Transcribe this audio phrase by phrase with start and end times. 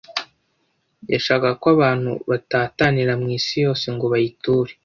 [1.11, 4.71] Yashakaga ko abantu batatanira mu isi yose ngo bayiture